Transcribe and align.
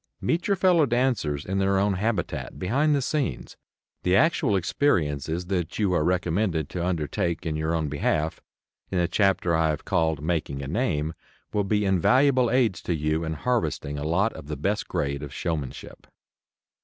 Meet 0.19 0.47
your 0.47 0.55
fellow 0.57 0.87
dancers 0.87 1.45
in 1.45 1.59
their 1.59 1.77
own 1.77 1.93
habitat, 1.93 2.57
behind 2.57 2.95
the 2.95 3.03
scenes. 3.03 3.55
The 4.01 4.15
actual 4.15 4.55
experiences 4.55 5.45
that 5.45 5.77
you 5.77 5.93
are 5.93 6.03
recommended 6.03 6.69
to 6.69 6.83
undertake 6.83 7.45
in 7.45 7.55
your 7.55 7.75
own 7.75 7.87
behalf 7.87 8.41
in 8.89 8.97
the 8.97 9.07
chapter 9.07 9.55
I 9.55 9.69
have 9.69 9.85
called 9.85 10.19
"Making 10.23 10.63
a 10.63 10.67
Name" 10.67 11.13
will 11.53 11.65
be 11.65 11.85
invaluable 11.85 12.49
aids 12.49 12.81
to 12.81 12.95
you 12.95 13.23
in 13.23 13.33
harvesting 13.33 13.99
a 13.99 14.03
lot 14.03 14.33
of 14.33 14.47
the 14.47 14.57
best 14.57 14.87
grade 14.87 15.21
of 15.21 15.31
showmanship. 15.31 16.07